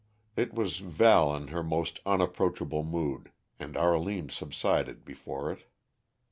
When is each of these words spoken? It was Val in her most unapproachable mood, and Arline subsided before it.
It 0.35 0.51
was 0.55 0.79
Val 0.79 1.35
in 1.35 1.49
her 1.49 1.61
most 1.61 1.99
unapproachable 2.07 2.81
mood, 2.83 3.31
and 3.59 3.77
Arline 3.77 4.29
subsided 4.29 5.05
before 5.05 5.51
it. 5.51 5.65